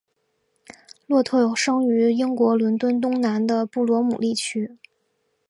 [1.05, 4.79] 洛特生于英国伦敦东南的布罗姆利区。